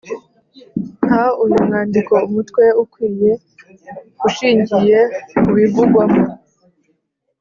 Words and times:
Ha 1.09 1.21
uyu 1.43 1.57
mwandiko 1.67 2.13
umutwe 2.27 2.63
ukwiye 2.83 3.31
ushingiye 4.27 4.99
ku 5.43 5.49
bivugwamo. 5.57 6.21